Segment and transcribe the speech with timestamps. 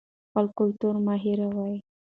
[0.29, 1.75] خپل کلتور مه هېروئ.